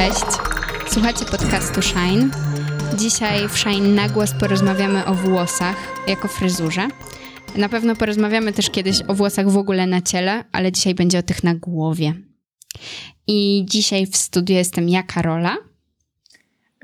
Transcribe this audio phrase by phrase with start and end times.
[0.00, 0.24] Cześć,
[0.86, 2.30] słuchacie podcastu Shine.
[2.98, 5.76] Dzisiaj w Shine na głos porozmawiamy o włosach
[6.08, 6.88] jako fryzurze.
[7.56, 11.22] Na pewno porozmawiamy też kiedyś o włosach w ogóle na ciele, ale dzisiaj będzie o
[11.22, 12.14] tych na głowie.
[13.26, 15.56] I dzisiaj w studiu jestem ja, Karola.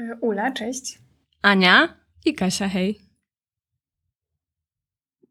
[0.01, 0.99] Y, Ula, cześć.
[1.43, 1.97] Ania.
[2.25, 2.99] I Kasia, hej.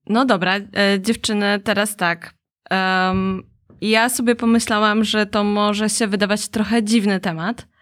[0.10, 2.34] No dobra, e, dziewczyny, teraz tak.
[2.72, 3.44] Um,
[3.82, 7.75] ja sobie pomyślałam, że to może się wydawać trochę dziwny temat.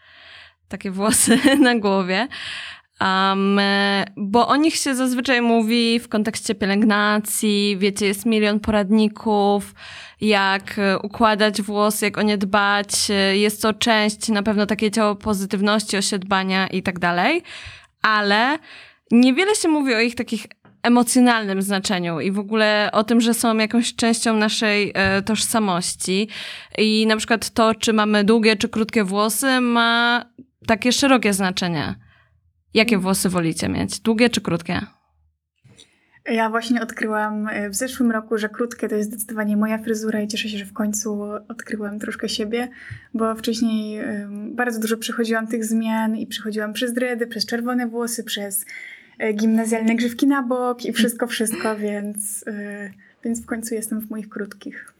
[0.74, 2.28] Takie włosy na głowie.
[3.02, 3.60] Um,
[4.18, 9.74] bo o nich się zazwyczaj mówi w kontekście pielęgnacji, wiecie, jest milion poradników,
[10.22, 12.90] jak układać włosy, jak o nie dbać.
[13.34, 17.44] Jest to część na pewno takiej ciało pozytywności, osiedbania i tak dalej,
[18.02, 18.58] ale
[19.12, 20.46] niewiele się mówi o ich takich
[20.84, 26.28] emocjonalnym znaczeniu i w ogóle o tym, że są jakąś częścią naszej e, tożsamości.
[26.78, 30.26] I na przykład to, czy mamy długie czy krótkie włosy, ma
[30.68, 31.96] takie szerokie znaczenie.
[32.74, 34.00] Jakie włosy wolicie mieć?
[34.00, 34.82] Długie czy krótkie?
[36.26, 40.28] Ja właśnie odkryłam y, w zeszłym roku, że krótkie to jest zdecydowanie moja fryzura i
[40.28, 42.70] cieszę się, że w końcu odkryłam troszkę siebie,
[43.14, 44.02] bo wcześniej
[44.52, 48.66] bardzo dużo przechodziłam tych zmian i przechodziłam przez dredy, przez czerwone włosy, przez
[49.24, 54.10] y, gimnazjalne grzywki na bok i wszystko, wszystko, więc, y, więc w końcu jestem w
[54.10, 54.93] moich krótkich.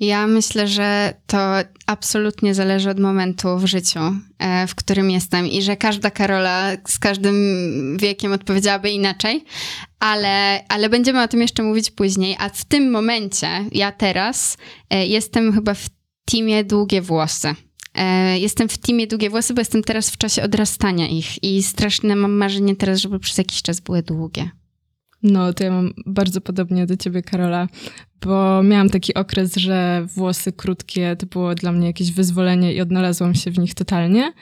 [0.00, 1.38] Ja myślę, że to
[1.86, 4.00] absolutnie zależy od momentu w życiu,
[4.38, 7.36] e, w którym jestem i że każda Karola z każdym
[8.00, 9.44] wiekiem odpowiedziałaby inaczej,
[10.00, 12.36] ale, ale będziemy o tym jeszcze mówić później.
[12.38, 14.56] A w tym momencie, ja teraz
[14.90, 15.86] e, jestem chyba w
[16.24, 17.54] teamie długie włosy.
[17.94, 22.16] E, jestem w teamie długie włosy, bo jestem teraz w czasie odrastania ich i straszne
[22.16, 24.50] mam marzenie teraz, żeby przez jakiś czas były długie.
[25.32, 27.68] No, to ja mam bardzo podobnie do ciebie, Karola,
[28.20, 33.34] bo miałam taki okres, że włosy krótkie to było dla mnie jakieś wyzwolenie i odnalazłam
[33.34, 34.32] się w nich totalnie,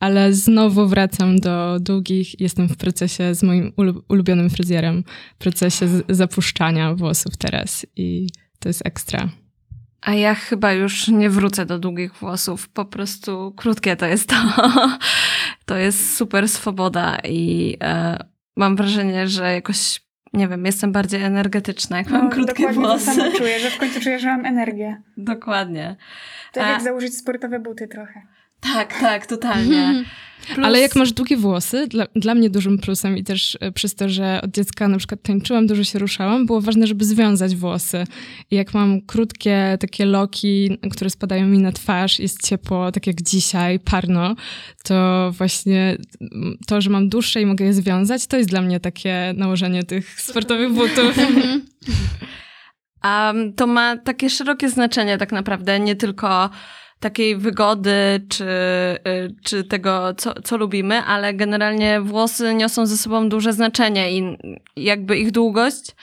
[0.00, 2.40] ale znowu wracam do długich.
[2.40, 3.72] Jestem w procesie z moim
[4.08, 5.04] ulubionym fryzjerem,
[5.38, 8.26] procesie zapuszczania włosów teraz i
[8.58, 9.28] to jest ekstra.
[10.00, 12.68] A ja chyba już nie wrócę do długich włosów.
[12.68, 14.36] Po prostu krótkie to jest to.
[15.64, 18.18] To jest super swoboda i e,
[18.56, 20.01] mam wrażenie, że jakoś
[20.32, 23.06] nie wiem, jestem bardziej energetyczna, jak mam no, krótkie dokładnie włosy.
[23.06, 25.02] To samo czuję, że w końcu czuję, że mam energię.
[25.16, 25.96] Dokładnie.
[26.52, 28.22] Tak jak założyć sportowe buty trochę.
[28.62, 30.04] Tak, tak, totalnie.
[30.46, 30.66] Plus...
[30.66, 34.08] Ale jak masz długie włosy, dla, dla mnie dużym plusem i też e, przez to,
[34.08, 38.04] że od dziecka na przykład tańczyłam, dużo się ruszałam, było ważne, żeby związać włosy.
[38.50, 43.22] I jak mam krótkie takie loki, które spadają mi na twarz, jest ciepło, tak jak
[43.22, 44.34] dzisiaj, parno,
[44.84, 45.96] to właśnie
[46.66, 50.20] to, że mam dłuższe i mogę je związać, to jest dla mnie takie nałożenie tych
[50.20, 51.16] sportowych butów.
[53.02, 56.50] A to ma takie szerokie znaczenie tak naprawdę, nie tylko
[57.02, 58.44] takiej wygody, czy,
[59.08, 64.38] y, czy tego, co, co lubimy, ale generalnie włosy niosą ze sobą duże znaczenie i
[64.76, 65.94] jakby ich długość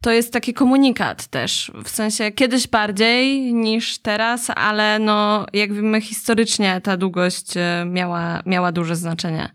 [0.00, 1.72] to jest taki komunikat też.
[1.84, 8.42] W sensie kiedyś bardziej niż teraz, ale no, jak wiemy, historycznie ta długość y, miała,
[8.46, 9.48] miała duże znaczenie.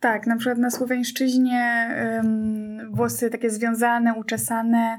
[0.00, 4.98] Tak, na przykład na Słowiańszczyźnie um, włosy takie związane, uczesane,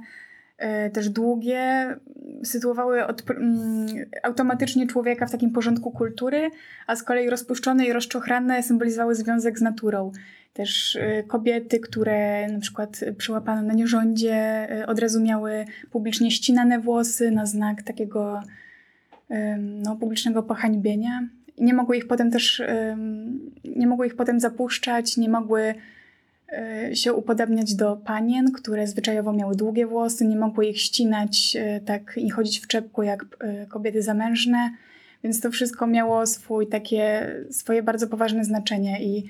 [0.93, 1.95] też długie,
[2.43, 3.87] sytuowały od, mm,
[4.23, 6.51] automatycznie człowieka w takim porządku kultury,
[6.87, 10.11] a z kolei rozpuszczone i rozczochrane symbolizowały związek z naturą.
[10.53, 16.79] Też e, kobiety, które na przykład przyłapano na nierządzie, e, od razu miały publicznie ścinane
[16.79, 18.41] włosy na znak takiego
[19.59, 21.27] no, publicznego pohańbienia.
[21.57, 22.61] Nie mogły ich potem też,
[23.75, 25.73] nie mogły ich potem zapuszczać, nie mogły E,
[26.93, 32.13] się upodabniać do panien, które zwyczajowo miały długie włosy, nie mogły ich ścinać e, tak
[32.17, 34.71] i chodzić w czepku jak e, kobiety zamężne,
[35.23, 39.29] więc to wszystko miało swój takie, swoje bardzo poważne znaczenie i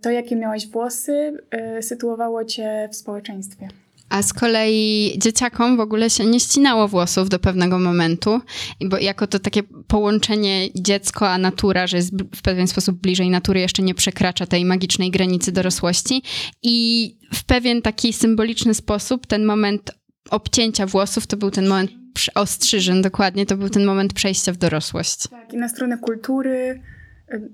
[0.00, 1.38] to, jakie miałaś włosy,
[1.80, 3.68] sytuowało cię w społeczeństwie.
[4.08, 8.40] A z kolei dzieciakom w ogóle się nie ścinało włosów do pewnego momentu,
[8.80, 13.60] bo jako to takie połączenie dziecko a natura, że jest w pewien sposób bliżej natury,
[13.60, 16.22] jeszcze nie przekracza tej magicznej granicy dorosłości.
[16.62, 19.90] I w pewien taki symboliczny sposób ten moment
[20.30, 21.90] obcięcia włosów to był ten moment
[22.34, 25.28] ostrzyżyn, dokładnie, to był ten moment przejścia w dorosłość.
[25.28, 26.82] Tak, i na stronę kultury,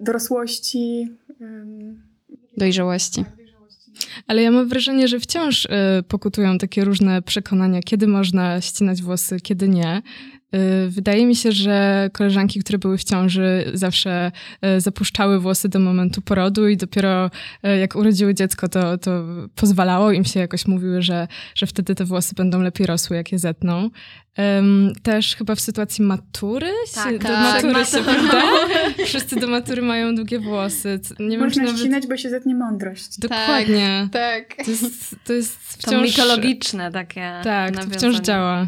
[0.00, 1.08] dorosłości.
[2.56, 3.25] Dojrzałości.
[4.26, 5.69] Ale ja mam wrażenie, że wciąż y,
[6.08, 10.02] pokutują takie różne przekonania, kiedy można ścinać włosy, kiedy nie.
[10.55, 14.32] Y, wydaje mi się, że koleżanki, które były w ciąży, zawsze
[14.76, 17.31] y, zapuszczały włosy do momentu porodu i dopiero
[17.67, 19.25] y, jak urodziły dziecko, to, to
[19.55, 23.38] pozwalało im się jakoś mówiły, że, że wtedy te włosy będą lepiej rosły, jak je
[23.38, 23.91] zetną.
[25.02, 27.32] też chyba w sytuacji matury, tak, się, tak.
[27.32, 28.43] do matury się, prawda?
[29.05, 31.00] Wszyscy do matury mają długie włosy.
[31.20, 33.19] Nie Można wiem, ścinać, bo się zetnie mądrość.
[33.19, 34.08] Dokładnie.
[34.12, 34.56] Tak.
[34.56, 34.67] tak.
[34.67, 35.94] To jest, to jest wciąż...
[35.94, 38.67] To mitologiczne takie Tak, to wciąż działa.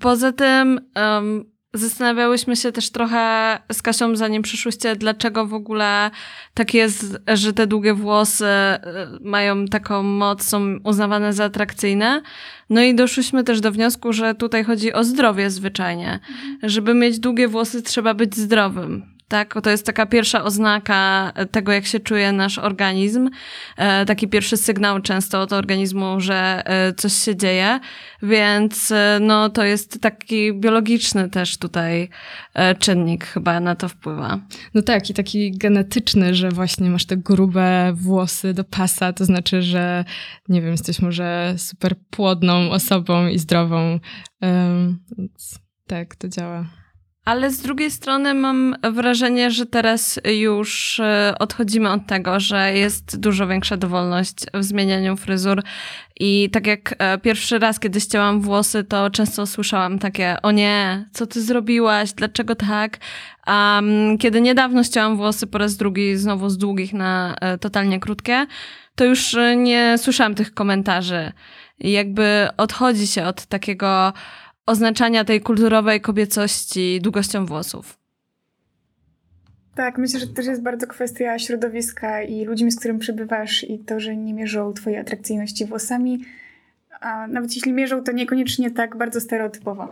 [0.00, 6.10] Poza tym um, zastanawiałyśmy się też trochę z Kasią, zanim przyszłyście, dlaczego w ogóle
[6.54, 12.22] tak jest, że te długie włosy e, mają taką moc, są uznawane za atrakcyjne.
[12.70, 16.20] No i doszłyśmy też do wniosku, że tutaj chodzi o zdrowie zwyczajnie.
[16.30, 16.58] Mhm.
[16.62, 19.54] Żeby mieć długie włosy, trzeba być zdrowym tak?
[19.62, 23.30] To jest taka pierwsza oznaka tego, jak się czuje nasz organizm.
[23.76, 27.80] E, taki pierwszy sygnał często od organizmu, że e, coś się dzieje,
[28.22, 32.08] więc e, no, to jest taki biologiczny też tutaj
[32.78, 34.40] czynnik chyba na to wpływa.
[34.74, 39.62] No tak, i taki genetyczny, że właśnie masz te grube włosy do pasa, to znaczy,
[39.62, 40.04] że
[40.48, 44.00] nie wiem, jesteś może super płodną osobą i zdrową.
[44.40, 44.98] Um,
[45.86, 46.83] tak, to działa.
[47.24, 53.20] Ale z drugiej strony mam wrażenie, że teraz już e, odchodzimy od tego, że jest
[53.20, 55.62] dużo większa dowolność w zmienianiu fryzur.
[56.20, 61.06] I tak jak e, pierwszy raz, kiedy ścięłam włosy, to często słyszałam takie: O nie,
[61.12, 62.12] co ty zrobiłaś?
[62.12, 62.98] Dlaczego tak?
[63.46, 63.82] A
[64.20, 68.46] kiedy niedawno ścięłam włosy po raz drugi, znowu z długich na e, totalnie krótkie,
[68.94, 71.32] to już nie słyszałam tych komentarzy.
[71.78, 74.12] I jakby odchodzi się od takiego
[74.66, 77.98] oznaczania tej kulturowej kobiecości długością włosów.
[79.74, 83.78] Tak, myślę, że to też jest bardzo kwestia środowiska i ludźmi, z którym przebywasz i
[83.78, 86.24] to, że nie mierzą twojej atrakcyjności włosami.
[87.00, 89.88] A nawet jeśli mierzą, to niekoniecznie tak bardzo stereotypowo.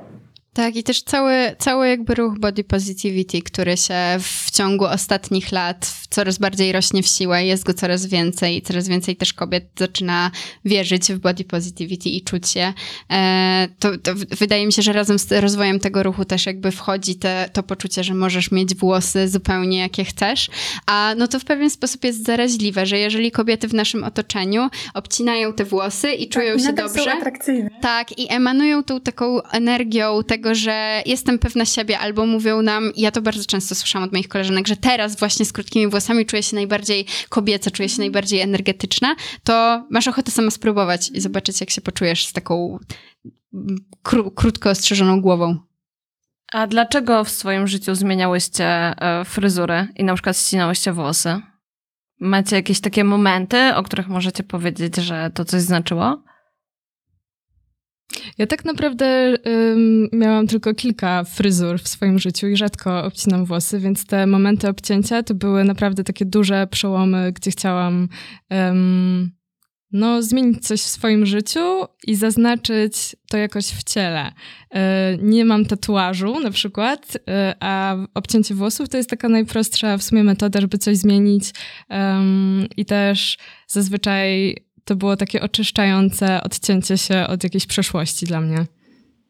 [0.53, 6.03] Tak, i też cały, cały jakby ruch body positivity, który się w ciągu ostatnich lat
[6.11, 10.31] coraz bardziej rośnie w siłę, jest go coraz więcej i coraz więcej też kobiet zaczyna
[10.65, 12.73] wierzyć w body positivity i czuć się.
[13.11, 17.15] E, to, to wydaje mi się, że razem z rozwojem tego ruchu też jakby wchodzi
[17.15, 20.51] te, to poczucie, że możesz mieć włosy zupełnie jakie chcesz,
[20.87, 25.53] a no to w pewien sposób jest zaraźliwe, że jeżeli kobiety w naszym otoczeniu obcinają
[25.53, 27.05] te włosy i czują tak, się dobrze.
[27.05, 27.71] Są atrakcyjne.
[27.81, 33.11] Tak, i emanują tą taką energią tego, że jestem pewna siebie, albo mówią nam, ja
[33.11, 36.57] to bardzo często słyszałam od moich koleżanek, że teraz właśnie z krótkimi włosami czuję się
[36.57, 41.81] najbardziej kobieca, czuję się najbardziej energetyczna, to masz ochotę sama spróbować i zobaczyć, jak się
[41.81, 42.79] poczujesz z taką
[44.03, 45.59] kró krótko ostrzeżoną głową.
[46.53, 51.41] A dlaczego w swoim życiu zmieniałyście e, fryzurę i na przykład ścinałyście włosy?
[52.21, 56.23] Macie jakieś takie momenty, o których możecie powiedzieć, że to coś znaczyło?
[58.39, 63.79] Ja tak naprawdę um, miałam tylko kilka fryzur w swoim życiu i rzadko obcinam włosy,
[63.79, 68.09] więc te momenty obcięcia to były naprawdę takie duże przełomy, gdzie chciałam
[68.51, 69.31] um,
[69.93, 74.33] no, zmienić coś w swoim życiu i zaznaczyć to jakoś w ciele.
[74.75, 80.03] E, nie mam tatuażu na przykład, e, a obcięcie włosów to jest taka najprostsza w
[80.03, 81.51] sumie metoda, żeby coś zmienić
[81.91, 88.67] um, i też zazwyczaj to było takie oczyszczające odcięcie się od jakiejś przeszłości dla mnie.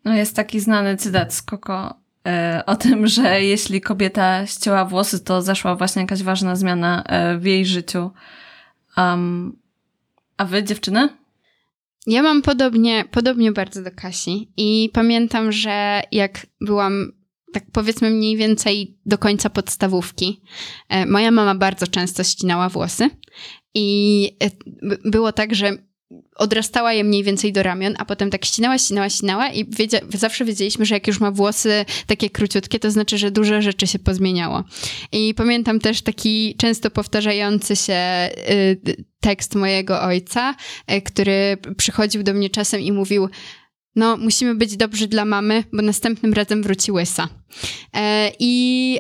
[0.05, 1.95] No jest taki znany cytat z Koko
[2.27, 7.39] e, o tym, że jeśli kobieta ścięła włosy, to zaszła właśnie jakaś ważna zmiana e,
[7.39, 8.11] w jej życiu.
[8.97, 9.57] Um,
[10.37, 11.09] a wy, dziewczyny?
[12.07, 17.13] Ja mam podobnie, podobnie bardzo do Kasi i pamiętam, że jak byłam
[17.53, 20.43] tak powiedzmy mniej więcej do końca podstawówki,
[20.89, 23.11] e, moja mama bardzo często ścinała włosy
[23.75, 24.51] i e,
[25.11, 25.77] było tak, że
[26.37, 30.45] odrastała je mniej więcej do ramion, a potem tak ścinała, ścinała, ścinała i wiedzia zawsze
[30.45, 34.65] wiedzieliśmy, że jak już ma włosy takie króciutkie, to znaczy, że dużo rzeczy się pozmieniało.
[35.13, 40.55] I pamiętam też taki często powtarzający się y, tekst mojego ojca,
[40.93, 43.29] y, który przychodził do mnie czasem i mówił
[43.97, 47.29] no, musimy być dobrzy dla mamy, bo następnym razem wróci łysa.
[47.95, 48.99] E, I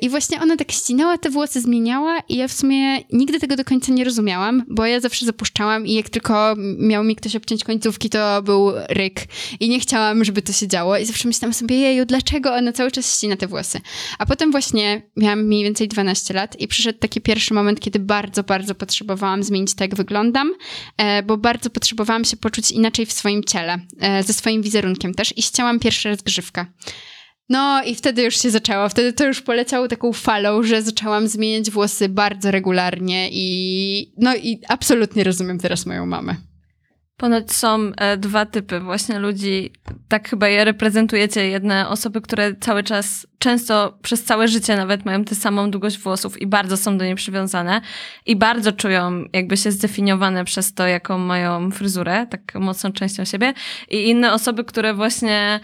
[0.00, 3.64] I właśnie ona tak ścinała te włosy, zmieniała i ja w sumie nigdy tego do
[3.64, 8.10] końca nie rozumiałam, bo ja zawsze zapuszczałam i jak tylko miał mi ktoś obciąć końcówki,
[8.10, 9.20] to był ryk
[9.60, 12.90] i nie chciałam, żeby to się działo i zawsze myślałam sobie, jeju, dlaczego ona cały
[12.90, 13.80] czas ścina te włosy?
[14.18, 18.42] A potem właśnie miałam mniej więcej 12 lat i przyszedł taki pierwszy moment, kiedy bardzo,
[18.42, 20.52] bardzo potrzebowałam zmienić to, jak wyglądam,
[20.96, 25.38] e, bo bardzo potrzebowałam się poczuć inaczej w swoim ciele, e, ze swoim wizerunkiem też
[25.38, 26.66] i ścięłam pierwszy raz grzywkę.
[27.48, 28.88] No i wtedy już się zaczęło.
[28.88, 34.60] Wtedy to już poleciało taką falą, że zaczęłam zmieniać włosy bardzo regularnie i no i
[34.68, 36.36] absolutnie rozumiem teraz moją mamę.
[37.16, 39.72] Ponoć są e, dwa typy właśnie ludzi,
[40.08, 41.48] tak chyba je reprezentujecie.
[41.48, 46.42] Jedne osoby, które cały czas, często przez całe życie nawet mają tę samą długość włosów
[46.42, 47.80] i bardzo są do niej przywiązane
[48.26, 53.54] i bardzo czują jakby się zdefiniowane przez to, jaką mają fryzurę, tak mocną częścią siebie.
[53.90, 55.60] I inne osoby, które właśnie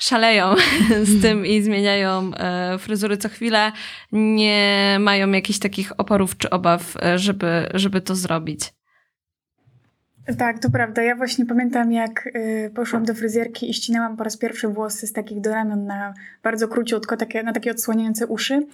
[0.00, 0.54] szaleją
[1.02, 3.72] z tym i zmieniają e, fryzury co chwilę,
[4.12, 8.60] nie mają jakichś takich oporów czy obaw, e, żeby, żeby to zrobić.
[10.38, 11.02] Tak, to prawda.
[11.02, 15.12] Ja właśnie pamiętam, jak y, poszłam do fryzjerki i ścinałam po raz pierwszy włosy z
[15.12, 18.66] takich do ramion na bardzo króciutko, takie, na takie odsłaniające uszy.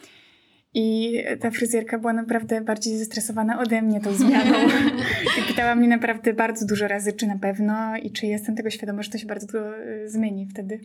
[0.75, 4.54] I ta fryzjerka była naprawdę bardziej zestresowana ode mnie tą zmianą.
[5.38, 9.02] I pytała mnie naprawdę bardzo dużo razy, czy na pewno i czy jestem tego świadoma,
[9.02, 10.80] że to się bardzo dużo y, zmieni wtedy.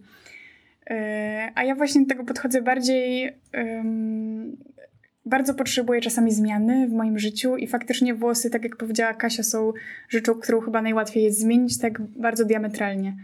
[0.92, 0.94] Y,
[1.56, 3.34] a ja właśnie do tego podchodzę bardziej
[5.26, 9.74] bardzo potrzebuję czasami zmiany w moim życiu i faktycznie włosy, tak jak powiedziała Kasia, są
[10.10, 13.16] rzeczą, którą chyba najłatwiej jest zmienić tak bardzo diametralnie.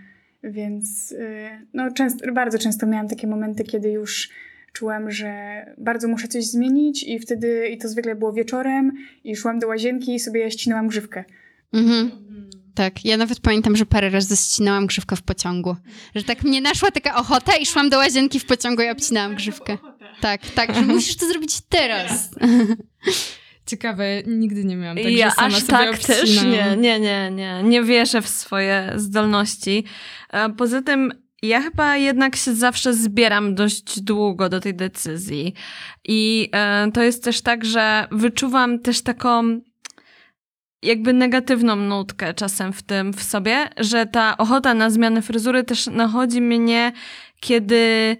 [0.43, 4.29] Więc y, no, często, bardzo często miałam takie momenty, kiedy już
[4.73, 8.91] czułam, że bardzo muszę coś zmienić i wtedy, i to zwykle było wieczorem
[9.23, 11.23] i szłam do łazienki i sobie ścinałam grzywkę.
[11.73, 12.11] Mhm.
[12.77, 15.75] Tak, ja nawet pamiętam, że parę razy ścinałam grzywkę w pociągu.
[16.15, 19.77] Że tak mnie naszła taka ochota i szłam do łazienki w pociągu i obcinałam grzywkę.
[20.21, 22.29] Tak, tak, że musisz to zrobić teraz.
[23.65, 27.63] Ciekawe, nigdy nie miałam tak, ja sama aż tak też nie, nie, nie, nie.
[27.63, 29.83] Nie wierzę w swoje zdolności.
[30.57, 35.53] Poza tym ja chyba jednak się zawsze zbieram dość długo do tej decyzji.
[36.07, 39.61] I e, to jest też tak, że wyczuwam też taką
[40.83, 45.87] jakby negatywną nutkę czasem w tym w sobie, że ta ochota na zmianę fryzury też
[45.87, 46.91] nachodzi mnie,
[47.39, 48.17] kiedy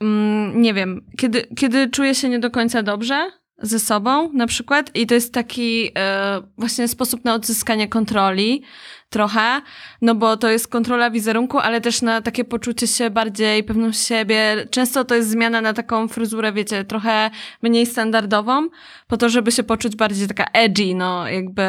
[0.00, 3.30] mm, nie wiem, kiedy, kiedy czuję się nie do końca dobrze
[3.62, 8.62] ze sobą na przykład i to jest taki e, właśnie sposób na odzyskanie kontroli,
[9.10, 9.62] trochę,
[10.02, 14.66] no bo to jest kontrola wizerunku, ale też na takie poczucie się bardziej pewną siebie.
[14.70, 17.30] Często to jest zmiana na taką fryzurę, wiecie, trochę
[17.62, 18.68] mniej standardową,
[19.06, 21.62] po to, żeby się poczuć bardziej taka edgy, no jakby,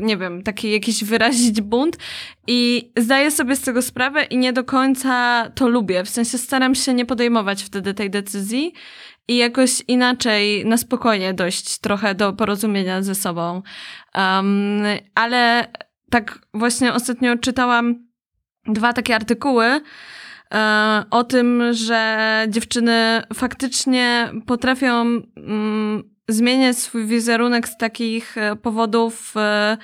[0.00, 1.96] nie wiem, taki jakiś wyrazić bunt
[2.46, 6.74] i zdaję sobie z tego sprawę i nie do końca to lubię, w sensie staram
[6.74, 8.72] się nie podejmować wtedy tej decyzji,
[9.28, 13.62] i jakoś inaczej, na spokojnie dojść trochę do porozumienia ze sobą.
[14.14, 14.82] Um,
[15.14, 15.66] ale
[16.10, 18.06] tak właśnie ostatnio czytałam
[18.66, 19.80] dwa takie artykuły
[20.54, 25.00] e, o tym, że dziewczyny faktycznie potrafią
[25.36, 29.76] mm, zmieniać swój wizerunek z takich e, powodów e,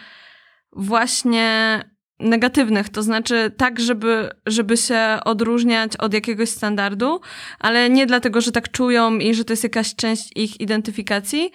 [0.72, 1.80] właśnie
[2.20, 7.20] negatywnych, to znaczy tak, żeby, żeby się odróżniać od jakiegoś standardu,
[7.58, 11.50] ale nie dlatego, że tak czują i że to jest jakaś część ich identyfikacji,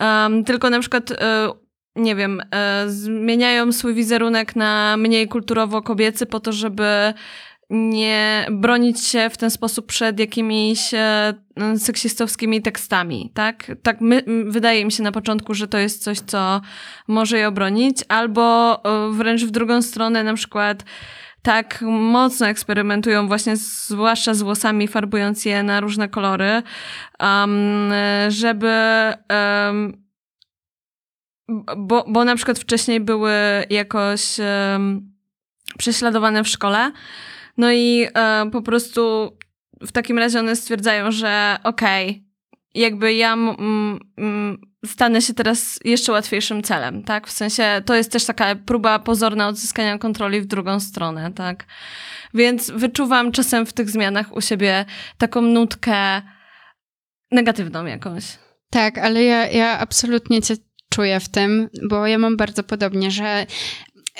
[0.00, 1.12] um, tylko na przykład
[1.98, 7.14] nie wiem, e, zmieniają swój wizerunek na mniej kulturowo kobiecy po to, żeby
[7.70, 11.34] nie bronić się w ten sposób przed jakimiś e,
[11.78, 13.72] seksistowskimi tekstami, tak?
[13.82, 16.60] Tak my, wydaje mi się na początku, że to jest coś, co
[17.08, 20.84] może je obronić, albo e, wręcz w drugą stronę na przykład
[21.42, 26.62] tak mocno eksperymentują właśnie zwłaszcza z włosami, farbując je na różne kolory,
[27.20, 27.92] um,
[28.28, 28.72] żeby
[29.30, 30.07] um,
[31.76, 33.32] bo, bo na przykład wcześniej były
[33.70, 35.12] jakoś um,
[35.78, 36.92] prześladowane w szkole.
[37.56, 39.30] No i um, po prostu
[39.80, 42.22] w takim razie one stwierdzają, że okej, okay,
[42.74, 43.36] jakby ja
[44.86, 47.26] stanę się teraz jeszcze łatwiejszym celem, tak?
[47.26, 51.66] W sensie to jest też taka próba pozorna odzyskania kontroli w drugą stronę, tak?
[52.34, 54.84] Więc wyczuwam czasem w tych zmianach u siebie
[55.18, 56.22] taką nutkę
[57.30, 58.24] negatywną jakąś.
[58.70, 60.54] Tak, ale ja, ja absolutnie cię
[60.88, 63.46] czuję w tym, bo ja mam bardzo podobnie, że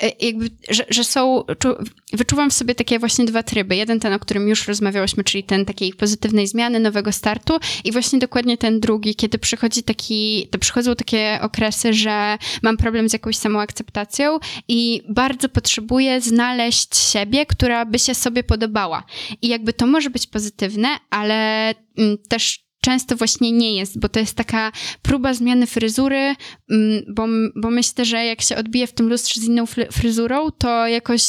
[0.01, 1.75] e, jakby, że, że są, czu,
[2.13, 3.75] wyczuwam w sobie takie właśnie dwa tryby.
[3.75, 8.19] Jeden ten, o którym już rozmawiałyśmy, czyli ten takiej pozytywnej zmiany, nowego startu i właśnie
[8.19, 13.35] dokładnie ten drugi, kiedy przychodzi taki, to przychodzą takie okresy, że mam problem z jakąś
[13.35, 19.03] samoakceptacją i bardzo potrzebuję znaleźć siebie, która by się sobie podobała.
[19.41, 24.19] I jakby to może być pozytywne, ale mm, też często właśnie nie jest, bo to
[24.19, 24.71] jest taka
[25.01, 26.35] próba zmiany fryzury,
[26.69, 30.87] mm, bo, bo myślę, że jak się odbije w tym lustrze z inną fryzurą, to
[30.87, 31.23] jakoś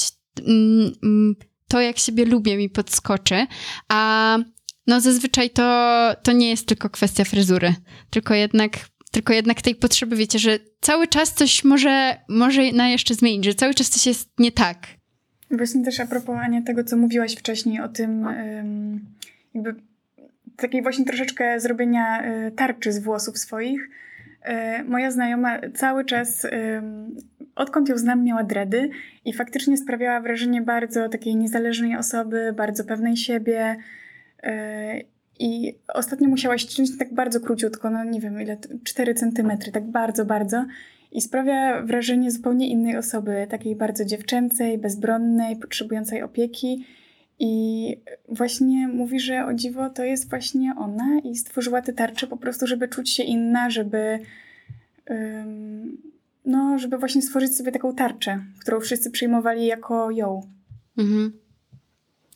[0.46, 1.36] mm, mm,
[1.68, 3.46] to, jak siebie lubię, mi podskoczy.
[3.88, 4.38] A
[4.86, 5.92] no zazwyczaj to,
[6.22, 7.74] to nie jest tylko kwestia fryzury,
[8.10, 13.14] tylko jednak tylko jednak tej potrzeby, wiecie, że cały czas coś może, może na jeszcze
[13.14, 14.86] zmienić, że cały czas coś jest nie tak.
[15.50, 18.26] Właśnie też a propos, Ania, tego, co mówiłaś wcześniej o tym,
[19.54, 19.74] jakby
[20.60, 23.90] takiej właśnie troszeczkę zrobienia y, tarczy z włosów swoich.
[24.80, 26.46] Y, moja znajoma cały czas
[27.54, 28.90] odkąd ją znam, miała dredy
[29.24, 33.76] i faktycznie sprawiała wrażenie bardzo takiej niezależnej osoby, bardzo pewnej siebie.
[35.38, 40.24] I ostatnio musiała ściąć tak bardzo króciutko, no nie wiem ile, 4 centymetry, tak bardzo,
[40.24, 40.66] bardzo.
[41.12, 46.86] I sprawia wrażenie zupełnie innej osoby, takiej bardzo dziewczęcej, bezbronnej, potrzebującej opieki.
[47.40, 47.96] I
[48.28, 52.66] właśnie mówi, że o dziwo to jest właśnie ona i stworzyła te tarcze po prostu,
[52.66, 54.18] żeby czuć się inna, żeby,
[56.44, 60.40] no, żeby właśnie stworzyć sobie taką tarczę, którą wszyscy przyjmowali jako ją.
[60.98, 61.32] Mhm.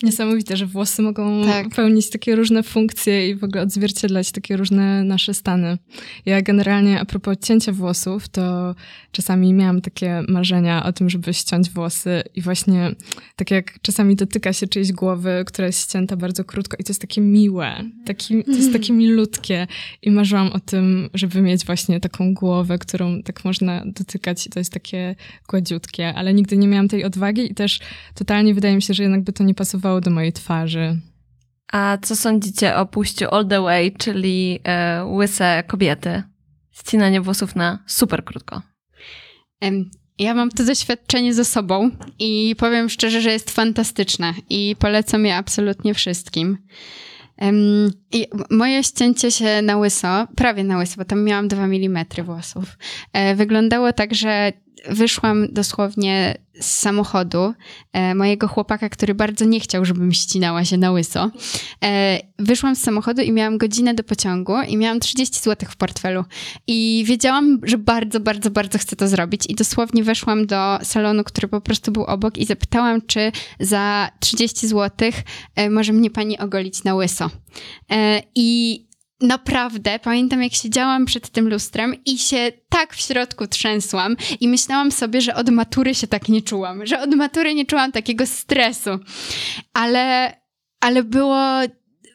[0.05, 1.69] Niesamowite, że włosy mogą tak.
[1.69, 5.79] pełnić takie różne funkcje i w ogóle odzwierciedlać takie różne nasze stany.
[6.27, 8.75] Ja generalnie a propos cięcia włosów, to
[9.13, 12.95] czasami miałam takie marzenia o tym, żeby ściąć włosy i właśnie
[13.37, 17.01] tak jak czasami dotyka się czyjejś głowy, która jest ścięta bardzo krótko i to jest
[17.01, 19.67] takie miłe, taki, to jest takie milutkie
[20.03, 24.59] i marzyłam o tym, żeby mieć właśnie taką głowę, którą tak można dotykać i to
[24.59, 25.17] jest takie
[25.49, 27.81] gładziutkie, ale nigdy nie miałam tej odwagi i też
[28.15, 31.01] totalnie wydaje mi się, że jednak by to nie pasowało pasowało do mojej twarzy.
[31.73, 36.23] A co sądzicie o pójściu all the way, czyli e, łyse kobiety?
[36.73, 38.63] Ścinanie włosów na super krótko.
[40.19, 45.37] Ja mam to doświadczenie ze sobą i powiem szczerze, że jest fantastyczne i polecam je
[45.37, 46.59] absolutnie wszystkim.
[48.13, 52.79] I moje ścięcie się na łyso, prawie na łyso, bo tam miałam 2 mm włosów,
[53.13, 54.53] e, wyglądało tak, że
[54.89, 57.55] wyszłam dosłownie z samochodu
[57.93, 61.31] e, mojego chłopaka, który bardzo nie chciał, żebym ścinała się na łyso.
[61.85, 66.25] E, wyszłam z samochodu i miałam godzinę do pociągu i miałam 30 zł w portfelu.
[66.67, 69.43] I wiedziałam, że bardzo, bardzo, bardzo chcę to zrobić.
[69.49, 74.69] I dosłownie weszłam do salonu, który po prostu był obok i zapytałam, czy za 30
[74.69, 75.11] zł
[75.57, 77.31] e, może mnie pani ogolić na łyso.
[77.91, 78.81] E, I
[79.25, 84.93] naprawdę pamiętam, jak siedziałam przed tym lustrem i się tak w środku trzęsłam i myślałam
[84.93, 88.91] sobie, że od matury się tak nie czułam, że od matury nie czułam takiego stresu.
[89.73, 90.37] Ale,
[90.81, 91.45] ale było,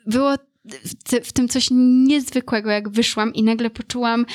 [0.08, 0.36] było
[1.24, 1.68] w tym coś
[2.08, 4.26] niezwykłego, jak wyszłam i nagle poczułam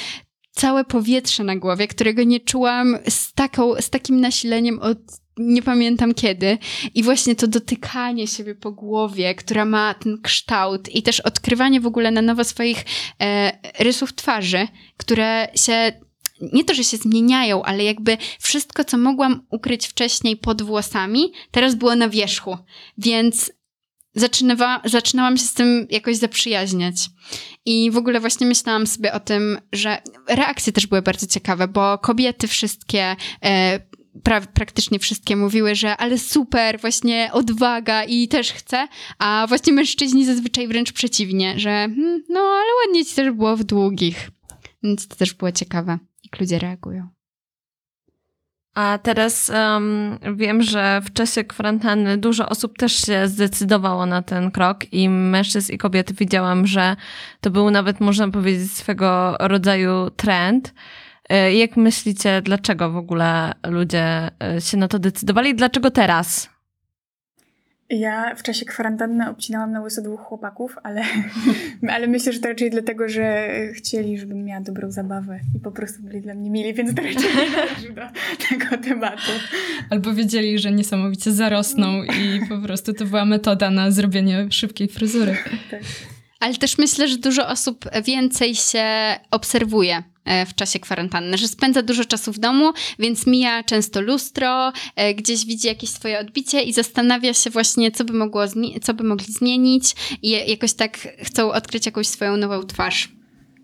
[0.50, 4.98] całe powietrze na głowie, którego nie czułam z, taką, z takim nasileniem od
[5.37, 6.59] nie pamiętam kiedy.
[6.94, 11.87] I właśnie to dotykanie siebie po głowie, która ma ten kształt i też odkrywanie w
[11.87, 12.85] ogóle na nowo swoich
[13.20, 15.92] e, rysów twarzy, które się
[16.53, 21.75] nie to, że się zmieniają, ale jakby wszystko, co mogłam ukryć wcześniej pod włosami, teraz
[21.75, 22.59] było na wierzchu.
[22.99, 23.53] Więc
[24.14, 26.97] zaczynawa, zaczynałam się z tym jakoś zaprzyjaźniać.
[27.64, 31.99] I w ogóle właśnie myślałam sobie o tym, że reakcje też były bardzo ciekawe, bo
[31.99, 33.81] kobiety wszystkie e,
[34.22, 40.27] pra praktycznie wszystkie mówiły, że ale super, właśnie odwaga i też chcę, a właśnie mężczyźni
[40.27, 44.31] zazwyczaj wręcz przeciwnie, że hmm, no ale ładnie ci też było w długich.
[44.83, 47.09] Więc to też było ciekawe, jak ludzie reagują.
[48.74, 54.50] A teraz um, wiem, że w czasie kwarantanny dużo osób też się zdecydowało na ten
[54.50, 56.96] krok i mężczyzn i kobiety widziałam, że
[57.40, 60.74] to był nawet, można powiedzieć, swego rodzaju trend.
[61.28, 65.54] E, jak myślicie, dlaczego w ogóle ludzie e, się na to decydowali?
[65.54, 66.54] Dlaczego teraz?
[67.90, 71.02] Ja w czasie kwarantanny obcinałam na łyso dwóch chłopaków, ale,
[71.94, 76.02] ale myślę, że to raczej dlatego, że chcieli, żebym miała dobrą zabawę i po prostu
[76.02, 78.02] byli dla mnie mili, więc to raczej nie należy do
[78.48, 79.32] tego tematu.
[79.90, 85.37] Albo wiedzieli, że niesamowicie zarosną i po prostu to była metoda na zrobienie szybkiej fryzury.
[85.70, 85.80] Tak.
[86.40, 88.84] Ale też myślę, że dużo osób więcej się
[89.30, 90.02] obserwuje
[90.46, 95.46] w czasie kwarantanny, że spędza dużo czasu w domu, więc mija często lustro, e, gdzieś
[95.46, 98.44] widzi jakieś swoje odbicie i zastanawia się właśnie, co by, mogło
[98.82, 103.12] co by mogli zmienić i jakoś tak chcą odkryć jakąś swoją nową twarz.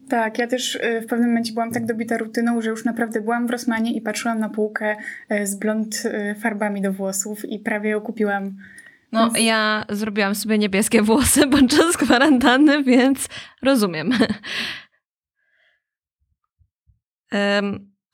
[0.09, 3.47] Tak, ja też e, w pewnym momencie byłam tak dobita rutyną, że już naprawdę byłam
[3.47, 4.97] w Rosmanie i patrzyłam na półkę
[5.45, 6.03] z blond
[6.41, 8.57] farbami do włosów i prawie ją kupiłam.
[9.13, 9.47] No, więc...
[9.47, 13.29] ja zrobiłam sobie niebieskie włosy podczas kwarantanny, więc
[13.63, 14.13] rozumiem.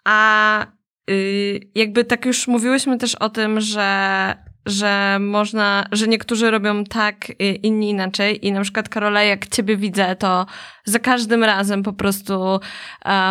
[0.05, 0.67] A
[1.11, 4.35] y, jakby tak już mówiłyśmy też o tym, że,
[4.67, 8.47] że można, że niektórzy robią tak, y, inni inaczej.
[8.47, 10.47] I na przykład Karola, jak ciebie widzę, to
[10.85, 12.61] za każdym razem po prostu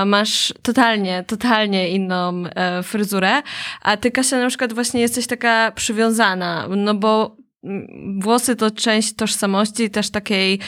[0.06, 3.42] masz totalnie, totalnie inną e, fryzurę,
[3.82, 7.45] a ty Kasia na przykład właśnie jesteś taka przywiązana, no bo
[8.20, 10.60] włosy to część tożsamości, też takiej,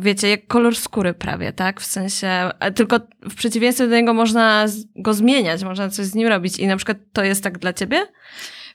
[0.00, 1.80] wiecie, jak kolor skóry prawie, tak?
[1.80, 6.58] W sensie, tylko w przeciwieństwie do niego można go zmieniać, można coś z nim robić
[6.58, 8.06] i na przykład to jest tak dla ciebie?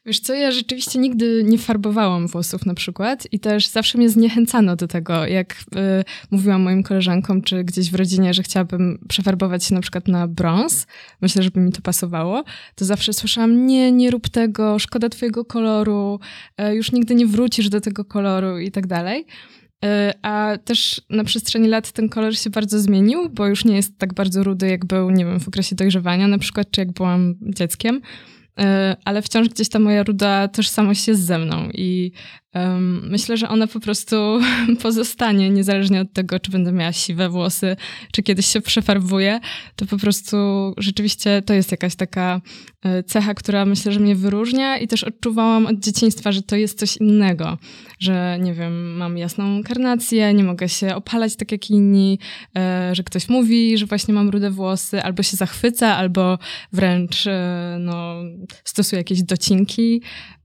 [0.06, 4.76] Wiesz co, ja rzeczywiście nigdy nie farbowałam włosów na przykład i też zawsze mnie zniechęcano
[4.76, 9.76] do tego, jak y, mówiłam moim koleżankom, czy gdzieś w rodzinie, że chciałabym przefarbować się
[9.76, 10.88] na przykład na brąz,
[11.22, 12.44] myślę, żeby mi to pasowało,
[12.76, 16.20] to zawsze słyszałam, nie, nie rób tego, szkoda twojego koloru,
[16.62, 19.26] y, już nigdy nie wrócisz do tego koloru i tak dalej.
[19.86, 19.88] Y,
[20.22, 24.14] a też na przestrzeni lat ten kolor się bardzo zmienił, bo już nie jest tak
[24.14, 28.02] bardzo rudy, jak był, nie wiem, w okresie dojrzewania na przykład, czy jak byłam dzieckiem.
[28.60, 32.12] E, ale wciąż gdzieś ta moja ruda tożsamość jest ze mną i
[33.02, 34.16] myślę, że ona po prostu
[34.84, 37.76] pozostanie, niezależnie od tego, czy będę miała siwe włosy,
[38.12, 39.40] czy kiedyś się przefarbuje,
[39.76, 40.38] to po prostu
[40.78, 42.42] rzeczywiście to jest jakaś taka
[42.86, 46.80] e, cecha, która myślę, że mnie wyróżnia i też odczuwałam od dzieciństwa, że to jest
[46.80, 47.58] coś innego,
[48.00, 52.20] że nie wiem, mam jasną karnację, nie mogę się opalać tak jak inni,
[52.58, 56.40] e, że ktoś mówi, że właśnie mam rude włosy, albo się zachwyca, albo
[56.74, 57.26] wręcz
[57.80, 58.16] no
[58.64, 60.02] stosuje jakieś docinki,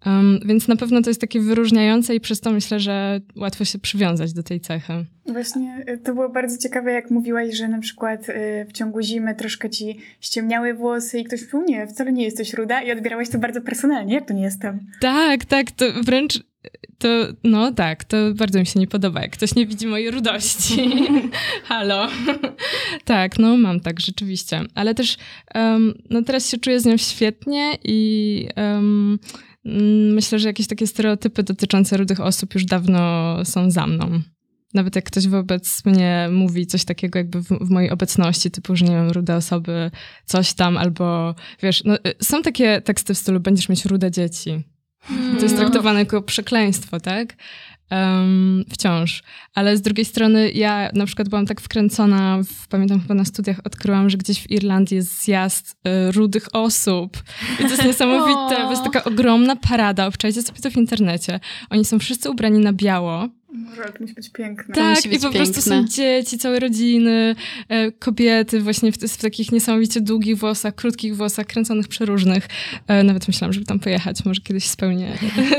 [0.06, 3.78] um, więc na pewno to jest takie wyróżniające i przez to myślę, że łatwo się
[3.78, 4.92] przywiązać do tej cechy.
[5.26, 9.34] Właśnie y, to było bardzo ciekawe, jak mówiłaś, że na przykład y, w ciągu zimy
[9.34, 13.38] troszkę ci ściemniały włosy i ktoś mówił, nie, wcale nie jesteś ruda i odbierałaś to
[13.38, 14.78] bardzo personalnie, jak to nie jestem?
[15.00, 16.50] Tak, tak, to wręcz
[16.98, 17.08] to,
[17.44, 20.90] no tak, to bardzo mi się nie podoba, jak ktoś nie widzi mojej rudości.
[21.68, 22.08] Halo.
[23.04, 24.60] tak, no mam tak, rzeczywiście.
[24.74, 25.16] Ale też
[25.54, 29.18] um, no teraz się czuję z nią świetnie i um,
[30.14, 34.20] myślę, że jakieś takie stereotypy dotyczące rudych osób już dawno są za mną.
[34.74, 38.84] Nawet jak ktoś wobec mnie mówi coś takiego jakby w, w, mojej obecności, typu, że
[38.84, 39.90] nie wiem, rude osoby,
[40.24, 44.62] coś tam, albo wiesz, no, y, są takie teksty w stylu będziesz mieć rude dzieci.
[45.36, 47.36] To jest traktowane jako przekleństwo, tak?
[47.90, 49.22] Um, wciąż.
[49.54, 53.60] Ale z drugiej strony ja na przykład byłam tak wkręcona, w, pamiętam chyba na studiach
[53.64, 55.76] odkryłam, że gdzieś w Irlandii jest zjazd
[56.08, 57.22] y, rudych osób.
[57.60, 61.40] I to jest niesamowite, to jest taka ogromna parada, obczajcie sobie to w internecie.
[61.70, 63.28] Oni są wszyscy ubrani na biało
[63.76, 64.74] Rok musi być piękny.
[64.74, 65.30] Tak, i po piękne.
[65.32, 67.34] prostu są dzieci, całe rodziny,
[67.68, 72.48] e, kobiety właśnie w, w, takich niesamowicie długich włosach, krótkich włosach, kręconych przeróżnych.
[72.86, 75.12] E, nawet myślałam, żeby tam pojechać, może kiedyś spełnię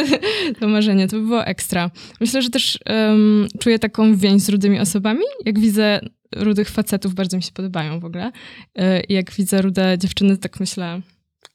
[0.59, 1.91] to marzenie, to by było ekstra.
[2.19, 5.23] Myślę, że też um, czuję taką więź z rudymi osobami.
[5.45, 5.99] Jak widzę
[6.35, 8.31] rudych facetów, bardzo mi się podobają w ogóle.
[8.75, 11.01] E, jak widzę rude dziewczyny, tak myślę,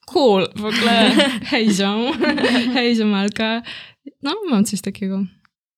[0.07, 1.11] cool, w ogóle
[1.51, 2.13] hej ziom,
[2.75, 3.63] hej ziomalka.
[4.23, 5.25] No, mam coś takiego.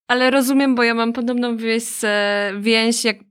[0.08, 1.84] Ale rozumiem, bo ja mam podobną więź,
[2.60, 3.27] więź jak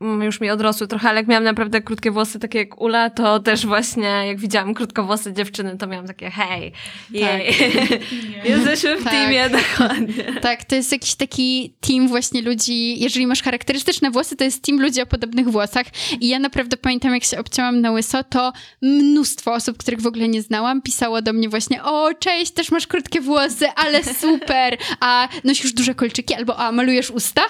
[0.00, 3.66] już mi odrosły trochę, ale jak miałam naprawdę krótkie włosy, takie jak Ula, to też
[3.66, 6.72] właśnie jak widziałam krótkowłosy dziewczyny, to miałam takie hej,
[7.10, 8.44] jej, tak.
[8.50, 9.12] jesteśmy w tak.
[9.12, 10.24] teamie, dokładnie.
[10.40, 14.80] Tak, to jest jakiś taki team właśnie ludzi, jeżeli masz charakterystyczne włosy, to jest team
[14.80, 15.86] ludzi o podobnych włosach
[16.20, 20.28] i ja naprawdę pamiętam, jak się obcięłam na łyso, to mnóstwo osób, których w ogóle
[20.28, 25.28] nie znałam, pisało do mnie właśnie, o cześć, też masz krótkie włosy, ale super, a
[25.44, 27.42] nosisz duże kolczyki, albo a malujesz usta?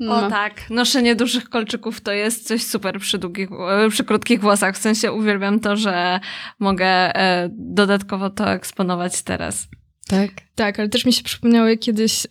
[0.00, 0.26] No.
[0.26, 4.74] O tak, noszenie dużych kolczyków to jest coś super przy, długich, e, przy krótkich włosach.
[4.74, 6.20] W sensie uwielbiam to, że
[6.58, 9.68] mogę e, dodatkowo to eksponować teraz.
[10.08, 10.44] Tak.
[10.54, 12.28] Tak, ale też mi się przypomniało, jak kiedyś y,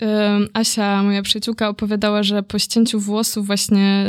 [0.53, 4.05] Asia, moja przyjaciółka, opowiadała, że po ścięciu włosów właśnie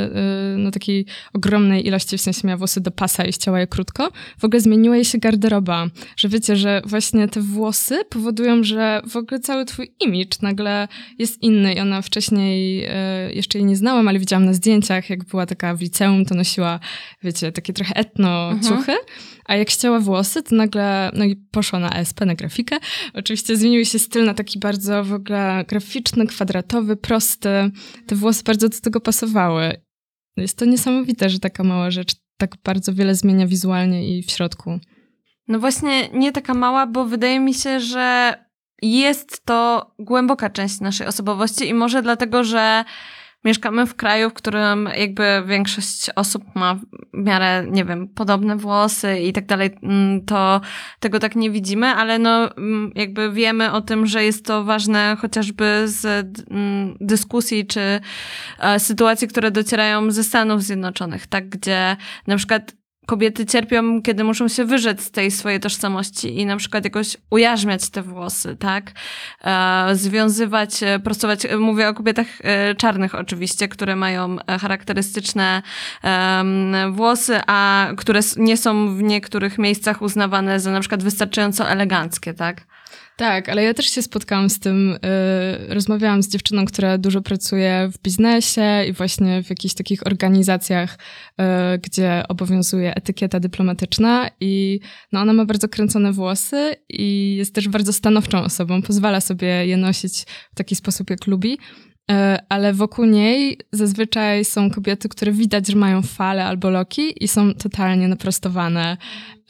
[0.55, 4.11] y, no takiej ogromnej ilości, w sensie miała włosy do pasa i ścięła je krótko,
[4.38, 5.87] w ogóle zmieniła jej się garderoba.
[6.16, 11.42] Że wiecie, że właśnie te włosy powodują, że w ogóle cały twój imidż nagle jest
[11.42, 15.46] inny i ona wcześniej, y, jeszcze jej nie znałam, ale widziałam na zdjęciach, jak była
[15.46, 16.81] taka w liceum, to nosiła,
[17.22, 18.62] wiecie, takie trochę etno mhm.
[18.62, 18.92] ciuchy,
[19.44, 22.77] a jak ścięła włosy, to nagle, no i poszła na SP, na grafikę,
[23.14, 27.70] oczywiście zmieniły się styl na taki bardzo w ogóle graficzny, kwadratowy, prosty.
[28.06, 29.72] Te włosy bardzo do tego pasowały.
[30.36, 34.78] Jest to niesamowite, że taka mała rzecz tak bardzo wiele zmienia wizualnie i w środku.
[35.48, 38.34] No właśnie, nie taka mała, bo wydaje mi się, że
[38.82, 42.84] jest to głęboka część naszej osobowości i może dlatego, że
[43.44, 46.80] mieszkamy w kraju, w którym jakby większość osób ma w
[47.12, 50.61] miarę, nie wiem, podobne włosy i tak dalej, mm, to
[51.00, 55.16] tego tak nie widzimy, ale no mm, jakby wiemy o tym, że jest to ważne
[55.20, 58.00] chociażby z mm, dyskusji czy
[58.59, 64.48] e, sytuacji, które docierają ze Stanów Zjednoczonych, tak, gdzie na przykład kobiety cierpią, kiedy muszą
[64.48, 68.92] się wyrzec z tej swojej tożsamości i na przykład jakoś ujarzmiać te włosy, tak?
[69.44, 75.62] E, związywać, e, prostować, e, mówię o kobietach e, czarnych oczywiście, które mają charakterystyczne
[76.04, 76.44] e,
[76.92, 82.66] włosy, a które nie są w niektórych miejscach uznawane za na przykład wystarczająco eleganckie, tak?
[83.16, 84.92] Tak, ale ja też się spotkałam z tym.
[84.92, 84.98] Y,
[85.74, 91.44] rozmawiałam z dziewczyną, która dużo pracuje w biznesie i właśnie w jakichś takich organizacjach, y,
[91.79, 94.81] gdzie obowiązuje etykieta dyplomatyczna i
[95.12, 98.83] no, ona ma bardzo kręcone włosy i jest też bardzo stanowczą osobą.
[98.83, 100.22] Pozwala sobie je nosić
[100.53, 101.59] w taki sposób, jak lubi.
[102.10, 107.28] E, ale wokół niej zazwyczaj są kobiety, które widać, że mają fale albo loki i
[107.28, 108.96] są totalnie naprostowane.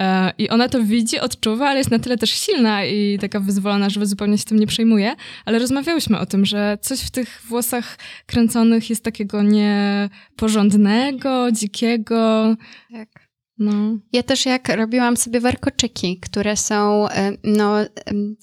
[0.00, 3.90] E, I ona to widzi, odczuwa, ale jest na tyle też silna i taka wyzwolona,
[3.90, 5.14] że zupełnie się tym nie przejmuje.
[5.44, 12.56] Ale rozmawiałyśmy o tym, że coś w tych włosach kręconych jest takiego nieporządnego, dzikiego.
[12.92, 13.23] Tak.
[13.58, 13.72] No.
[14.12, 17.74] Ja też jak robiłam sobie warkoczyki, które są e, no,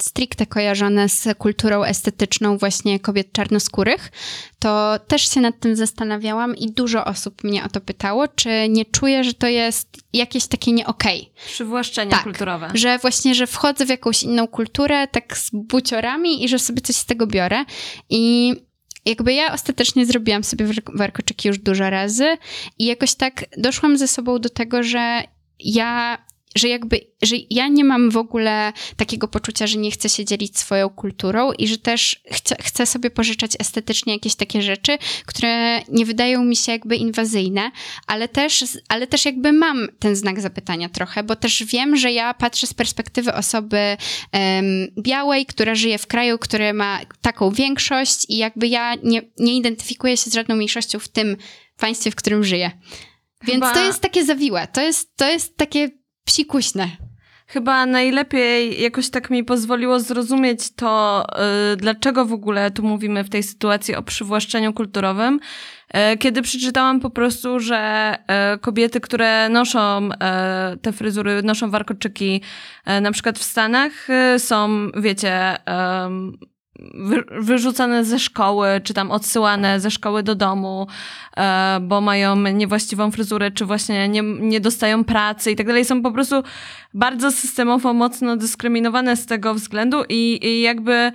[0.02, 4.12] stricte kojarzone z kulturą estetyczną właśnie kobiet czarnoskórych,
[4.60, 8.86] to też się nad tym zastanawiałam i dużo osób mnie o to pytało, czy nie
[8.86, 11.22] czuję, że to jest jakieś takie nie okej.
[11.22, 11.46] Okay.
[11.46, 12.72] Przywłaszczenie tak, kulturowe.
[12.74, 16.96] Że właśnie, że wchodzę w jakąś inną kulturę, tak z buciorami i że sobie coś
[16.96, 17.66] z tego biorę
[18.10, 18.56] i
[19.06, 22.38] jakby ja ostatecznie zrobiłam sobie warkoczyki już dużo razy
[22.80, 25.24] i jakoś tak doszłam ze sobą do tego, że
[25.60, 26.18] ja
[26.56, 30.60] że jakby, że ja nie mam w ogóle takiego poczucia, że nie chcę się dzielić
[30.60, 36.06] swoją kulturą i że też chcę, chcę sobie pożyczać estetycznie jakieś takie rzeczy, które nie
[36.06, 37.72] wydają mi się jakby inwazyjne,
[38.08, 42.34] ale też, ale też jakby mam ten znak zapytania trochę, bo też wiem, że ja
[42.34, 43.98] patrzę z perspektywy osoby
[44.34, 49.58] um, białej, która żyje w kraju, który ma taką większość i jakby ja nie, nie
[49.58, 51.38] identyfikuję się z żadną mniejszością w tym
[51.78, 52.72] państwie, w którym żyję.
[53.44, 53.74] Więc Chyba...
[53.74, 56.01] to jest takie zawiłe, to jest, to jest takie
[56.32, 56.88] psikuśne.
[57.48, 61.26] Chyba najlepiej jakoś tak mi pozwoliło zrozumieć to,
[61.70, 65.40] yy, dlaczego w ogóle tu mówimy w tej sytuacji o przywłaszczeniu kulturowym,
[65.94, 68.16] yy, kiedy przeczytałam po prostu, że
[68.52, 72.42] yy, kobiety, które noszą y, te fryzury, noszą warkoczyki,
[72.98, 75.58] y, na przykład w Stanach, y, są, wiecie,
[77.40, 80.88] wyrzucane ze szkoły, czy tam odsyłane ze szkoły do domu,
[81.38, 85.86] e, bo mają niewłaściwą fryzurę, czy właśnie nie, nie dostają pracy i tak dalej.
[85.86, 86.44] Są po prostu
[86.94, 91.12] bardzo systemowo mocno dyskryminowane z tego względu i, i jakby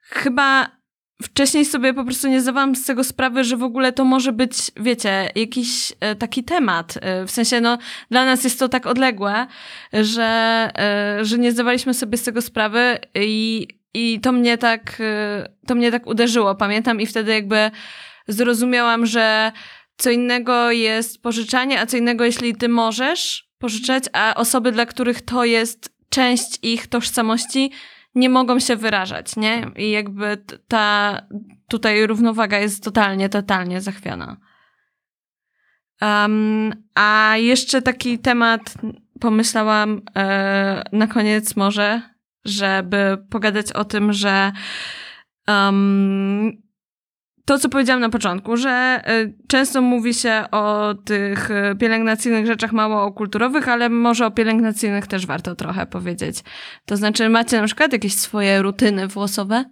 [0.00, 0.80] chyba
[1.22, 4.52] wcześniej sobie po prostu nie zdawałam z tego sprawy, że w ogóle to może być,
[4.76, 6.98] wiecie, jakiś e, taki temat.
[7.00, 7.78] E, w sensie, no,
[8.10, 9.46] dla nas jest to tak odległe,
[9.92, 10.70] że,
[11.22, 15.90] że nie zdawaliśmy sobie z tego sprawy i i to mnie tak, y, to mnie
[15.90, 17.70] tak uderzyło, pamiętam, i wtedy jakby
[18.28, 19.52] zrozumiałam, że
[19.96, 25.22] co innego jest pożyczanie, a co innego, jeśli ty możesz pożyczać, a osoby, dla których
[25.22, 27.72] to jest część ich tożsamości,
[28.14, 29.70] nie mogą się wyrażać, nie?
[29.76, 31.20] I jakby ta
[31.68, 34.36] tutaj równowaga jest totalnie, totalnie zachwiana.
[36.02, 38.74] Um, a jeszcze taki temat
[39.20, 42.02] pomyślałam e, na koniec może,
[42.44, 44.52] żeby pogadać o tym, że
[45.48, 46.52] um,
[47.44, 52.72] to, co powiedziałam na początku, że y, często mówi się o tych y, pielęgnacyjnych rzeczach
[52.72, 56.38] mało o kulturowych, ale może o pielęgnacyjnych też warto trochę powiedzieć.
[56.86, 59.64] To znaczy, macie na przykład jakieś swoje rutyny włosowe?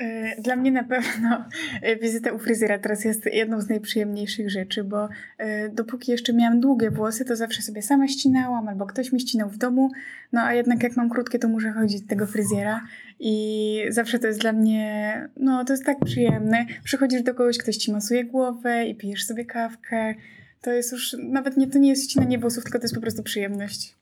[0.00, 1.44] E, dla mnie na pewno
[1.82, 5.08] e, wizyta u fryzjera teraz jest jedną z najprzyjemniejszych rzeczy, bo
[5.38, 9.50] e, dopóki jeszcze miałam długie włosy, to zawsze sobie sama ścinałam, albo ktoś mi ścinał
[9.50, 9.90] w domu,
[10.32, 12.80] no a jednak jak mam krótkie, to muszę chodzić do tego fryzjera
[13.18, 16.66] i zawsze to jest dla mnie, no to jest tak przyjemne.
[16.84, 20.14] Przychodzisz do kogoś, ktoś ci masuje głowę i pijesz sobie kawkę.
[20.60, 23.22] To jest już, nawet nie, to nie jest ścinanie włosów, tylko to jest po prostu
[23.22, 23.99] przyjemność.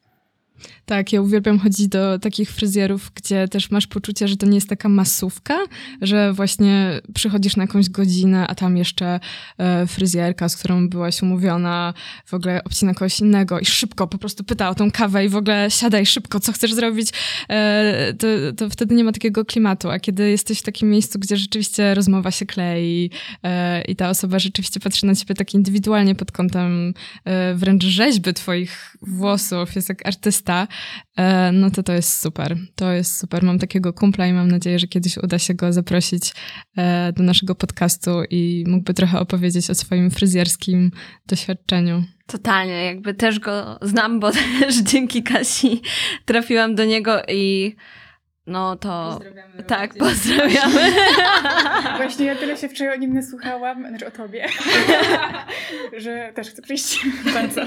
[0.87, 4.69] Tak, ja uwielbiam chodzić do takich fryzjerów, gdzie też masz poczucie, że to nie jest
[4.69, 5.59] taka masówka,
[6.03, 9.21] że właśnie przychodzisz na jakąś godzinę, a tam jeszcze
[9.59, 11.95] e, fryzjerka, z którą byłaś umówiona,
[12.27, 15.37] w ogóle obcina kogoś innego i szybko po prostu pyta o tą kawę i w
[15.37, 17.09] ogóle siadaj szybko, co chcesz zrobić,
[17.49, 21.37] e, to, to wtedy nie ma takiego klimatu, a kiedy jesteś w takim miejscu, gdzie
[21.37, 23.11] rzeczywiście rozmowa się klei
[23.43, 26.95] e, i ta osoba rzeczywiście patrzy na ciebie tak indywidualnie pod kątem
[27.25, 30.48] e, wręcz rzeźby twoich włosów, jest jak artysta,
[31.17, 32.57] E, no to to jest super.
[32.75, 33.43] To jest super.
[33.43, 36.33] Mam takiego kumpla i mam nadzieję, że kiedyś uda się go zaprosić
[36.77, 40.91] e, do naszego podcastu i mógłby trochę opowiedzieć o swoim fryzjerskim
[41.27, 42.05] doświadczeniu.
[42.27, 44.31] Totalnie, jakby też go znam, bo
[44.61, 45.83] też dzięki Kasi
[46.25, 47.77] trafiłam do niego i
[48.49, 49.11] no to.
[49.13, 49.63] Pozdrawiamy.
[49.63, 50.93] Tak, pozdrawiamy.
[51.97, 54.47] Właśnie ja tyle się wczoraj o nim nasłuchałam, znaczy o tobie,
[56.05, 57.61] że też chcę przyjść bardzo.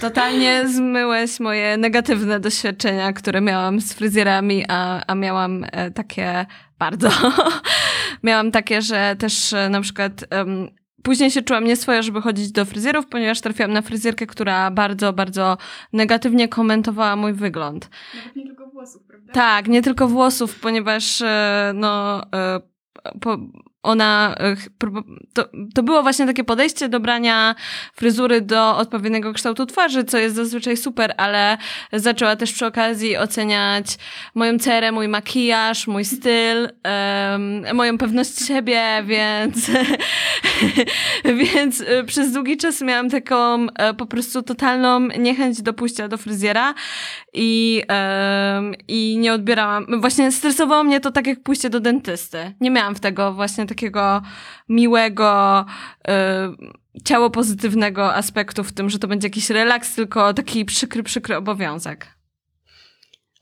[0.00, 6.46] Totalnie zmyłeś moje negatywne doświadczenia, które miałam z fryzjerami, a, a miałam e, takie
[6.78, 7.10] bardzo.
[8.22, 10.24] miałam takie, że też e, na przykład.
[10.32, 10.68] Um,
[11.04, 15.56] Później się czułam nieswoja, żeby chodzić do fryzjerów, ponieważ trafiłam na fryzjerkę, która bardzo, bardzo
[15.92, 17.90] negatywnie komentowała mój wygląd.
[18.14, 19.02] Nawet nie tylko włosów?
[19.34, 22.60] Tak, nie tylko włosów, ponieważ e, no, e,
[23.20, 23.36] po,
[23.84, 24.56] ona, e,
[25.32, 25.44] to,
[25.74, 27.54] to było właśnie takie podejście do brania
[27.94, 31.58] fryzury do odpowiedniego kształtu twarzy, co jest zazwyczaj super, ale
[31.92, 33.86] zaczęła też przy okazji oceniać
[34.34, 39.70] moją cerę, mój makijaż, mój styl, em, moją pewność siebie, więc,
[41.54, 46.16] więc e, przez długi czas miałam taką e, po prostu totalną niechęć do pójścia do
[46.16, 46.74] fryzjera
[47.32, 50.00] i, em, i nie odbierałam.
[50.00, 52.54] Właśnie stresowało mnie to tak jak pójście do dentysty.
[52.60, 54.22] Nie miałam w tego właśnie takiego
[54.68, 55.64] miłego,
[56.08, 56.52] e,
[57.04, 62.14] ciało pozytywnego aspektu w tym, że to będzie jakiś relaks, tylko taki przykry, przykry obowiązek.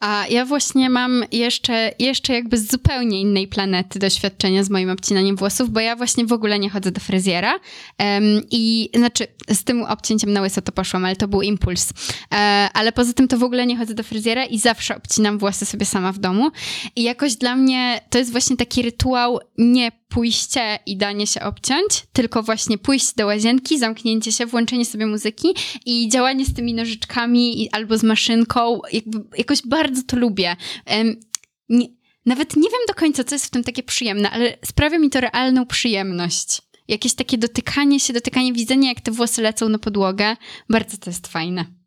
[0.03, 5.37] A ja właśnie mam jeszcze, jeszcze jakby z zupełnie innej planety doświadczenia z moim obcinaniem
[5.37, 7.61] włosów, bo ja właśnie w ogóle nie chodzę do fryzjera
[7.99, 11.93] em, i znaczy z tym obcięciem na łyso to poszłam, ale to był impuls.
[12.33, 12.37] E,
[12.75, 15.87] ale poza tym to w ogóle nie chodzę do fryzjera i zawsze obcinam włosy sobie
[15.87, 16.51] sama w domu
[16.97, 22.03] i jakoś dla mnie to jest właśnie taki rytuał nie pójście i danie się obciąć,
[22.13, 25.55] tylko właśnie pójść do łazienki, zamknięcie się, włączenie sobie muzyki
[25.87, 28.81] i działanie z tymi nożyczkami albo z maszynką.
[28.93, 30.57] Jakby, jakoś bardzo to lubię.
[30.87, 31.21] Em,
[31.69, 31.87] nie,
[32.27, 35.21] nawet nie wiem do końca, co jest w tym takie przyjemne, ale sprawia mi to
[35.21, 36.63] realną przyjemność.
[36.89, 40.37] Jakieś takie dotykanie się, dotykanie, widzenia, jak te włosy lecą na podłogę.
[40.69, 41.82] Bardzo to jest fajne.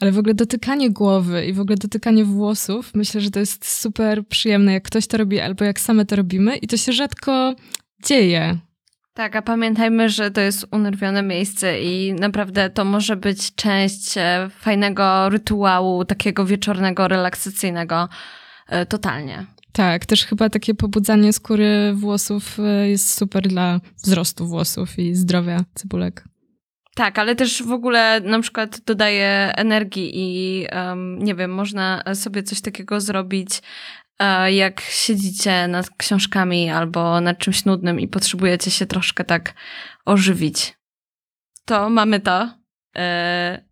[0.00, 4.26] Ale w ogóle dotykanie głowy i w ogóle dotykanie włosów, myślę, że to jest super
[4.26, 7.54] przyjemne, jak ktoś to robi albo jak same to robimy i to się rzadko
[8.06, 8.58] dzieje.
[9.14, 14.50] Tak, a pamiętajmy, że to jest unerwione miejsce i naprawdę to może być część e,
[14.60, 18.08] fajnego rytuału, takiego wieczornego, relaksacyjnego.
[18.68, 19.46] e, Totalnie.
[19.72, 25.64] Tak, też chyba takie pobudzanie skóry włosów y, jest super dla wzrostu włosów i zdrowia
[25.74, 26.24] cebulek.
[26.94, 32.42] Tak, ale też w ogóle na przykład dodaje energii i em, nie wiem, można sobie
[32.42, 33.62] coś takiego zrobić,
[34.18, 39.54] e, jak siedzicie nad książkami albo nad czymś nudnym i potrzebujecie się troszkę tak
[40.04, 40.74] ożywić.
[41.64, 42.48] To mamy to.
[42.96, 43.64] E,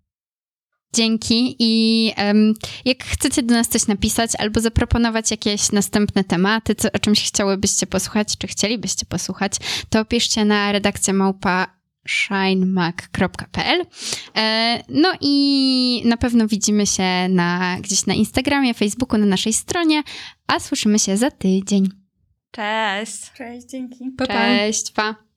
[0.95, 2.55] Dzięki i em,
[2.85, 7.87] jak chcecie do nas coś napisać albo zaproponować jakieś następne tematy, co, o czymś chciałybyście
[7.87, 9.53] posłuchać, czy chcielibyście posłuchać,
[9.91, 13.87] to piszcie na redakcję małpa shinemac.pl
[14.37, 20.03] e, No i na pewno widzimy się na, gdzieś na Instagramie, Facebooku, na naszej stronie,
[20.47, 21.89] a słyszymy się za tydzień.
[22.51, 23.33] cześć!
[23.33, 24.11] Cześć, dzięki.
[24.19, 24.33] Pa, pa.
[24.35, 25.32] Cześć, pa!